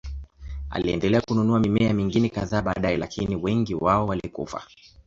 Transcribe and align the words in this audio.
Aliendelea 0.69 1.21
kununua 1.21 1.59
mimea 1.59 1.93
mingine 1.93 2.29
kadhaa 2.29 2.61
baadaye, 2.61 2.97
lakini 2.97 3.35
wengi 3.35 3.75
wao 3.75 4.07
walikufa. 4.07 4.63